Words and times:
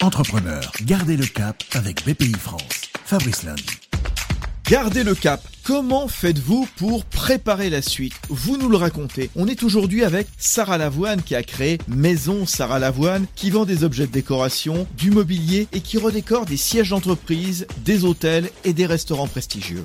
Entrepreneur, 0.00 0.70
gardez 0.84 1.16
le 1.16 1.26
cap 1.26 1.64
avec 1.72 2.06
BPI 2.06 2.32
France. 2.34 2.62
Fabrice 3.04 3.42
Lundi. 3.42 3.64
Gardez 4.64 5.02
le 5.02 5.16
cap. 5.16 5.42
Comment 5.64 6.06
faites-vous 6.06 6.68
pour 6.76 7.04
préparer 7.04 7.68
la 7.68 7.82
suite? 7.82 8.14
Vous 8.28 8.56
nous 8.56 8.68
le 8.68 8.76
racontez. 8.76 9.28
On 9.34 9.48
est 9.48 9.64
aujourd'hui 9.64 10.04
avec 10.04 10.28
Sarah 10.38 10.78
Lavoine 10.78 11.20
qui 11.20 11.34
a 11.34 11.42
créé 11.42 11.78
Maison 11.88 12.46
Sarah 12.46 12.78
Lavoine 12.78 13.26
qui 13.34 13.50
vend 13.50 13.64
des 13.64 13.82
objets 13.82 14.06
de 14.06 14.12
décoration, 14.12 14.86
du 14.96 15.10
mobilier 15.10 15.66
et 15.72 15.80
qui 15.80 15.98
redécore 15.98 16.46
des 16.46 16.56
sièges 16.56 16.90
d'entreprise, 16.90 17.66
des 17.84 18.04
hôtels 18.04 18.50
et 18.64 18.74
des 18.74 18.86
restaurants 18.86 19.26
prestigieux 19.26 19.82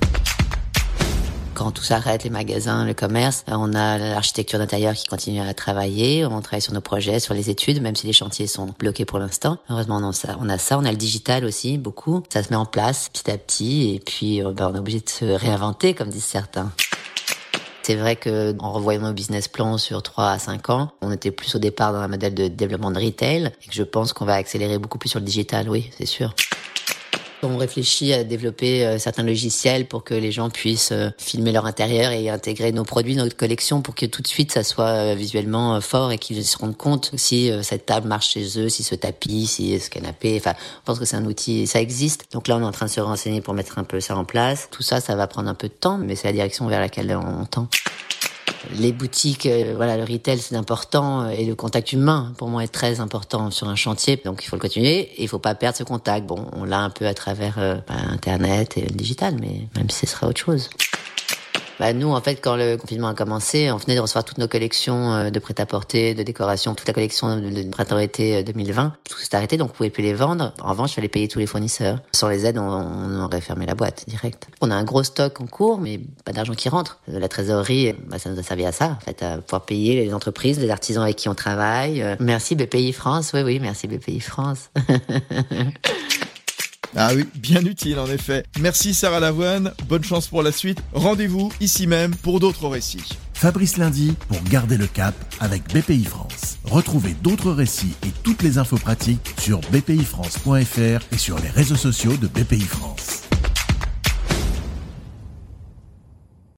quand 1.64 1.71
tout 1.71 1.84
s'arrête, 1.84 2.25
les 2.25 2.30
magasins, 2.30 2.84
le 2.84 2.93
commerce, 2.93 3.45
euh, 3.48 3.54
on 3.55 3.73
a 3.73 3.98
l'architecture 3.98 4.59
d'intérieur 4.59 4.93
qui 4.95 5.07
continue 5.07 5.39
à 5.39 5.54
travailler, 5.54 6.25
on 6.25 6.41
travaille 6.41 6.62
sur 6.62 6.73
nos 6.73 6.82
projets, 6.82 7.21
sur 7.21 7.34
les 7.34 7.50
études, 7.50 7.82
même 7.82 7.95
si 7.95 8.05
les 8.05 8.12
chantiers 8.12 8.48
sont 8.48 8.73
bloqués 8.77 9.05
pour 9.05 9.18
l'instant. 9.18 9.57
Heureusement, 9.70 9.98
on 10.02 10.09
a 10.09 10.12
ça, 10.12 10.36
on 10.41 10.49
a 10.49 10.57
ça, 10.57 10.77
on 10.77 10.84
a 10.84 10.91
le 10.91 10.98
digital 10.98 11.45
aussi, 11.45 11.77
beaucoup. 11.77 12.21
Ça 12.27 12.44
se 12.44 12.49
met 12.49 12.57
en 12.57 12.66
place 12.66 13.07
petit 13.07 13.31
à 13.31 13.38
petit, 13.38 13.95
et 13.95 13.99
puis 14.02 14.44
euh, 14.44 14.52
ben, 14.52 14.71
on 14.71 14.76
est 14.76 14.80
obligé 14.80 14.99
de 14.99 15.07
se 15.07 15.23
réinventer, 15.23 15.94
comme 15.94 16.09
disent 16.09 16.26
certains. 16.26 16.70
C'est 17.84 17.95
vrai 17.95 18.18
que 18.18 18.54
en 18.59 18.73
revoyant 18.73 19.02
nos 19.02 19.13
business 19.13 19.48
plans 19.48 19.77
sur 19.77 20.04
3 20.04 20.32
à 20.32 20.40
5 20.40 20.70
ans, 20.70 20.91
on 21.02 21.13
était 21.13 21.32
plus 21.32 21.55
au 21.55 21.59
départ 21.59 21.93
dans 21.93 21.99
un 21.99 22.09
modèle 22.09 22.34
de 22.34 22.49
développement 22.49 22.91
de 22.91 22.99
retail 22.99 23.52
et 23.63 23.68
que 23.70 23.73
je 23.73 23.84
pense 23.84 24.12
qu'on 24.12 24.26
va 24.26 24.35
accélérer 24.35 24.80
beaucoup 24.80 24.98
plus 24.98 25.09
sur 25.09 25.20
le 25.20 25.26
digital, 25.26 25.70
oui, 25.70 25.90
c'est 25.98 26.05
sûr. 26.05 26.34
On 27.44 27.58
réfléchit 27.58 28.14
à 28.14 28.24
développer 28.24 28.86
euh, 28.86 28.98
certains 28.98 29.24
logiciels 29.24 29.86
pour 29.86 30.04
que 30.04 30.14
les 30.14 30.32
gens 30.32 30.50
puissent 30.50 30.94
euh, 30.94 31.10
filmer 31.18 31.52
leur 31.52 31.66
intérieur 31.66 32.12
et 32.12 32.30
intégrer 32.30 32.72
nos 32.72 32.86
produits, 32.86 33.16
notre 33.16 33.36
collection 33.36 33.82
pour 33.82 33.96
que 33.96 34.06
tout 34.06 34.22
de 34.22 34.28
suite 34.28 34.52
ça 34.52 34.64
soit 34.64 34.86
euh, 34.86 35.16
visuellement 35.16 35.80
fort 35.82 36.12
et 36.12 36.18
qu'ils 36.18 36.46
se 36.46 36.58
rendent 36.58 36.78
compte 36.78 37.12
si 37.16 37.52
cette 37.62 37.86
table 37.86 38.08
marche 38.08 38.32
chez 38.32 38.60
eux, 38.60 38.70
si 38.70 38.84
ce 38.84 38.96
tapis, 38.96 39.46
si 39.48 39.80
ce 39.80 39.90
canapé. 39.90 40.38
Enfin, 40.38 40.54
je 40.58 40.86
pense 40.86 41.00
que 41.00 41.06
c'est 41.06 41.18
un 41.18 41.26
outil, 41.26 41.68
ça 41.68 41.82
existe. 41.82 42.32
Donc 42.32 42.48
là, 42.48 42.58
on 42.58 42.62
est 42.62 42.66
en 42.66 42.72
train 42.72 42.85
de 42.85 42.91
se 42.91 43.02
renseigner 43.02 43.41
pour 43.41 43.54
mettre 43.54 43.78
un 43.78 43.84
peu 43.84 44.00
ça 44.00 44.16
en 44.16 44.26
place. 44.26 44.70
Tout 44.72 44.84
ça, 44.84 45.02
ça 45.02 45.16
va 45.16 45.28
prendre 45.28 45.50
un 45.50 45.55
peu 45.55 45.68
de 45.68 45.74
temps, 45.74 45.98
mais 45.98 46.16
c'est 46.16 46.28
la 46.28 46.34
direction 46.34 46.68
vers 46.68 46.80
laquelle 46.80 47.16
on 47.16 47.46
tend 47.46 47.68
les 48.72 48.92
boutiques, 48.92 49.46
euh, 49.46 49.74
voilà, 49.76 49.98
le 49.98 50.04
retail 50.04 50.40
c'est 50.40 50.56
important 50.56 51.24
euh, 51.24 51.30
et 51.30 51.46
le 51.46 51.56
contact 51.56 51.94
humain 51.94 52.34
pour 52.38 52.48
moi 52.48 52.64
est 52.64 52.68
très 52.68 53.00
important 53.00 53.52
sur 53.52 53.68
un 53.68 53.76
chantier. 53.76 54.22
Donc 54.24 54.44
il 54.44 54.48
faut 54.48 54.56
le 54.56 54.62
continuer 54.62 55.00
et 55.00 55.24
il 55.24 55.28
faut 55.28 55.40
pas 55.40 55.56
perdre 55.56 55.78
ce 55.78 55.84
contact. 55.84 56.26
Bon, 56.26 56.48
on 56.54 56.64
l'a 56.64 56.80
un 56.80 56.90
peu 56.90 57.06
à 57.08 57.14
travers 57.14 57.56
euh, 57.58 57.76
bah, 57.88 57.96
Internet 58.10 58.78
et 58.78 58.82
le 58.82 58.96
digital, 58.96 59.36
mais 59.40 59.68
même 59.76 59.90
si 59.90 60.06
ce 60.06 60.14
sera 60.14 60.28
autre 60.28 60.41
chose. 60.41 60.70
Bah, 61.79 61.93
nous, 61.93 62.10
en 62.10 62.21
fait, 62.21 62.35
quand 62.35 62.55
le 62.55 62.77
confinement 62.77 63.07
a 63.07 63.13
commencé, 63.13 63.71
on 63.71 63.77
venait 63.77 63.96
de 63.96 63.99
recevoir 63.99 64.24
toutes 64.24 64.38
nos 64.38 64.47
collections 64.47 65.13
euh, 65.13 65.29
de 65.29 65.40
prêt-à-porter, 65.40 66.13
de 66.13 66.24
décoration, 66.24 66.75
toute 66.75 66.88
la 66.88 66.94
collection 66.94 67.38
de 67.38 67.69
printemps-été 67.69 68.44
2020. 68.44 68.85
Euh, 68.85 68.90
Tout 69.09 69.18
s'est 69.18 69.35
arrêté, 69.35 69.57
donc 69.57 69.72
on 69.72 69.74
pouvait 69.74 69.90
plus 69.90 70.03
les 70.03 70.13
vendre. 70.13 70.53
En 70.62 70.69
revanche, 70.69 70.91
il 70.91 70.96
fallait 70.96 71.07
payer 71.07 71.28
tous 71.28 71.40
les 71.40 71.47
fournisseurs. 71.47 72.00
Sans 72.12 72.29
les 72.29 72.46
aides, 72.46 72.57
on, 72.57 73.24
aurait 73.24 73.41
fermé 73.41 73.66
la 73.66 73.75
boîte 73.75 74.06
direct. 74.07 74.47
On 74.62 74.69
a 74.69 74.75
un 74.75 74.84
gros 74.84 75.03
stock 75.03 75.41
en 75.41 75.47
cours, 75.47 75.79
mais 75.79 76.00
pas 76.25 76.31
d'argent 76.31 76.53
qui 76.53 76.69
rentre. 76.69 77.00
Euh, 77.09 77.19
la 77.19 77.28
trésorerie, 77.28 77.94
bah, 78.07 78.19
ça 78.19 78.29
nous 78.29 78.40
a 78.40 78.44
servi 78.44 78.66
à 78.66 78.72
ça, 78.72 78.97
en 78.97 79.00
fait, 79.00 79.24
à 79.24 79.38
pouvoir 79.38 79.66
payer 79.66 80.03
les 80.06 80.13
entreprises, 80.13 80.59
les 80.59 80.69
artisans 80.69 81.03
avec 81.03 81.16
qui 81.16 81.29
on 81.29 81.35
travaille. 81.35 82.06
Merci 82.19 82.56
BPI 82.56 82.94
France. 82.94 83.31
Oui, 83.34 83.41
oui, 83.41 83.59
merci 83.59 83.88
BPI 83.88 84.19
France. 84.19 84.69
Ah 86.96 87.12
oui, 87.16 87.25
bien 87.36 87.62
utile 87.66 88.00
en 88.00 88.08
effet. 88.08 88.44
Merci 88.59 88.94
Sarah 88.94 89.19
Lavoine, 89.19 89.74
bonne 89.88 90.03
chance 90.03 90.28
pour 90.28 90.44
la 90.44 90.52
suite. 90.52 90.80
Rendez-vous 90.94 91.52
ici 91.59 91.88
même 91.88 92.16
pour 92.16 92.40
d'autres 92.40 92.68
récits. 92.68 93.18
Fabrice 93.34 93.78
Lundi 93.78 94.13
pour 94.30 94.41
garder 94.44 94.78
le 94.78 94.88
cap 94.88 95.16
avec 95.40 95.63
BPI 95.74 96.06
France. 96.06 96.59
Retrouvez 96.63 97.13
d'autres 97.13 97.52
récits 97.52 97.96
et 98.06 98.12
toutes 98.24 98.41
les 98.41 98.58
infos 98.58 98.78
pratiques 98.78 99.34
sur 99.40 99.59
bpifrance.fr 99.72 101.06
et 101.12 101.18
sur 101.18 101.40
les 101.40 101.50
réseaux 101.50 101.75
sociaux 101.75 102.16
de 102.16 102.28
BPI 102.28 102.62
France. 102.62 103.03